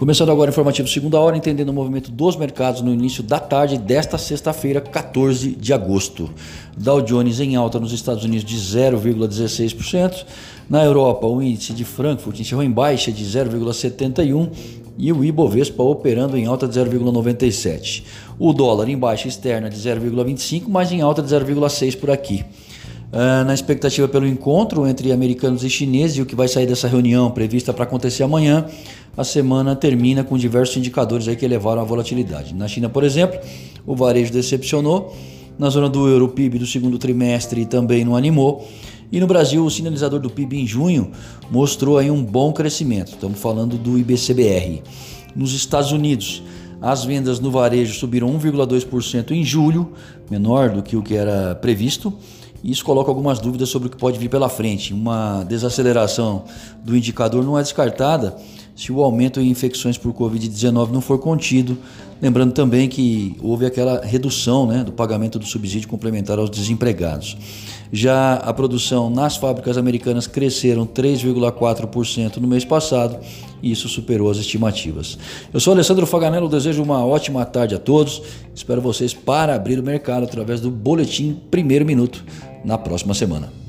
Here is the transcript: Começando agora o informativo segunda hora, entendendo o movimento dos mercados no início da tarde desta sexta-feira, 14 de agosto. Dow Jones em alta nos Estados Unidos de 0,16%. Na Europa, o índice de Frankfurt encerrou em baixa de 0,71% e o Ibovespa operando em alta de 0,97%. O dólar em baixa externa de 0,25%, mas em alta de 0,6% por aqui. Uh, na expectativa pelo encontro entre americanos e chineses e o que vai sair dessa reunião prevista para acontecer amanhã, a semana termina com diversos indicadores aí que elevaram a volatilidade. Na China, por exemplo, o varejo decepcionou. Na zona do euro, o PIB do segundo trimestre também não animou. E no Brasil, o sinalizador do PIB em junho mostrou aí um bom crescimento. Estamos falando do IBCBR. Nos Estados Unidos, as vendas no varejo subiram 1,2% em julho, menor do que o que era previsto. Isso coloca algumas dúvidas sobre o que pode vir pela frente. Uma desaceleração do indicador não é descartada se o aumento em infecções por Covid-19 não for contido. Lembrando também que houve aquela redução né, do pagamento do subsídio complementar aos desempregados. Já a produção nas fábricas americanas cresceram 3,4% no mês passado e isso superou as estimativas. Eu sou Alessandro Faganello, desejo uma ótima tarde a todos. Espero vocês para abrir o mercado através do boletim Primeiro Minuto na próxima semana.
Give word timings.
Começando 0.00 0.32
agora 0.32 0.48
o 0.48 0.52
informativo 0.54 0.88
segunda 0.88 1.20
hora, 1.20 1.36
entendendo 1.36 1.68
o 1.68 1.74
movimento 1.74 2.10
dos 2.10 2.34
mercados 2.34 2.80
no 2.80 2.90
início 2.90 3.22
da 3.22 3.38
tarde 3.38 3.76
desta 3.76 4.16
sexta-feira, 4.16 4.80
14 4.80 5.50
de 5.50 5.74
agosto. 5.74 6.30
Dow 6.74 7.02
Jones 7.02 7.38
em 7.38 7.54
alta 7.54 7.78
nos 7.78 7.92
Estados 7.92 8.24
Unidos 8.24 8.42
de 8.42 8.56
0,16%. 8.56 10.24
Na 10.70 10.82
Europa, 10.82 11.26
o 11.26 11.42
índice 11.42 11.74
de 11.74 11.84
Frankfurt 11.84 12.40
encerrou 12.40 12.64
em 12.64 12.70
baixa 12.70 13.12
de 13.12 13.22
0,71% 13.22 14.50
e 14.96 15.12
o 15.12 15.22
Ibovespa 15.22 15.82
operando 15.82 16.34
em 16.34 16.46
alta 16.46 16.66
de 16.66 16.80
0,97%. 16.80 18.02
O 18.38 18.54
dólar 18.54 18.88
em 18.88 18.96
baixa 18.96 19.28
externa 19.28 19.68
de 19.68 19.76
0,25%, 19.76 20.62
mas 20.66 20.90
em 20.90 21.02
alta 21.02 21.20
de 21.20 21.28
0,6% 21.28 22.00
por 22.00 22.10
aqui. 22.10 22.42
Uh, 23.12 23.44
na 23.44 23.52
expectativa 23.52 24.06
pelo 24.06 24.24
encontro 24.24 24.86
entre 24.86 25.10
americanos 25.10 25.64
e 25.64 25.70
chineses 25.70 26.18
e 26.18 26.22
o 26.22 26.26
que 26.26 26.36
vai 26.36 26.46
sair 26.46 26.64
dessa 26.64 26.86
reunião 26.86 27.28
prevista 27.28 27.72
para 27.72 27.82
acontecer 27.82 28.22
amanhã, 28.22 28.66
a 29.16 29.24
semana 29.24 29.74
termina 29.74 30.22
com 30.22 30.38
diversos 30.38 30.76
indicadores 30.76 31.26
aí 31.26 31.34
que 31.34 31.44
elevaram 31.44 31.82
a 31.82 31.84
volatilidade. 31.84 32.54
Na 32.54 32.68
China, 32.68 32.88
por 32.88 33.02
exemplo, 33.02 33.40
o 33.84 33.96
varejo 33.96 34.32
decepcionou. 34.32 35.12
Na 35.58 35.68
zona 35.68 35.88
do 35.88 36.08
euro, 36.08 36.26
o 36.26 36.28
PIB 36.28 36.60
do 36.60 36.66
segundo 36.66 36.98
trimestre 36.98 37.66
também 37.66 38.04
não 38.04 38.14
animou. 38.14 38.66
E 39.10 39.18
no 39.18 39.26
Brasil, 39.26 39.64
o 39.64 39.70
sinalizador 39.70 40.20
do 40.20 40.30
PIB 40.30 40.60
em 40.60 40.66
junho 40.66 41.10
mostrou 41.50 41.98
aí 41.98 42.10
um 42.10 42.22
bom 42.22 42.52
crescimento. 42.52 43.08
Estamos 43.08 43.40
falando 43.40 43.76
do 43.76 43.98
IBCBR. 43.98 44.82
Nos 45.34 45.52
Estados 45.52 45.90
Unidos, 45.90 46.44
as 46.80 47.04
vendas 47.04 47.40
no 47.40 47.50
varejo 47.50 47.92
subiram 47.92 48.28
1,2% 48.38 49.32
em 49.32 49.44
julho, 49.44 49.92
menor 50.30 50.70
do 50.70 50.82
que 50.82 50.96
o 50.96 51.02
que 51.02 51.14
era 51.14 51.56
previsto. 51.56 52.14
Isso 52.62 52.84
coloca 52.84 53.10
algumas 53.10 53.38
dúvidas 53.38 53.68
sobre 53.68 53.88
o 53.88 53.90
que 53.90 53.96
pode 53.96 54.18
vir 54.18 54.28
pela 54.28 54.48
frente. 54.48 54.92
Uma 54.92 55.44
desaceleração 55.44 56.44
do 56.84 56.96
indicador 56.96 57.44
não 57.44 57.58
é 57.58 57.62
descartada 57.62 58.36
se 58.80 58.90
o 58.90 59.02
aumento 59.02 59.38
em 59.38 59.50
infecções 59.50 59.98
por 59.98 60.10
Covid-19 60.14 60.90
não 60.90 61.02
for 61.02 61.18
contido. 61.18 61.76
Lembrando 62.20 62.52
também 62.52 62.88
que 62.88 63.36
houve 63.42 63.66
aquela 63.66 64.00
redução 64.02 64.66
né, 64.66 64.82
do 64.82 64.90
pagamento 64.90 65.38
do 65.38 65.44
subsídio 65.44 65.86
complementar 65.86 66.38
aos 66.38 66.48
desempregados. 66.48 67.36
Já 67.92 68.36
a 68.36 68.54
produção 68.54 69.10
nas 69.10 69.36
fábricas 69.36 69.76
americanas 69.76 70.26
cresceram 70.26 70.86
3,4% 70.86 72.38
no 72.38 72.48
mês 72.48 72.64
passado 72.64 73.18
e 73.62 73.70
isso 73.70 73.86
superou 73.86 74.30
as 74.30 74.38
estimativas. 74.38 75.18
Eu 75.52 75.60
sou 75.60 75.74
Alessandro 75.74 76.06
Faganello, 76.06 76.48
desejo 76.48 76.82
uma 76.82 77.04
ótima 77.04 77.44
tarde 77.44 77.74
a 77.74 77.78
todos. 77.78 78.22
Espero 78.54 78.80
vocês 78.80 79.12
para 79.12 79.54
abrir 79.54 79.78
o 79.78 79.82
mercado 79.82 80.24
através 80.24 80.58
do 80.58 80.70
boletim 80.70 81.38
Primeiro 81.50 81.84
Minuto 81.84 82.24
na 82.64 82.78
próxima 82.78 83.12
semana. 83.12 83.60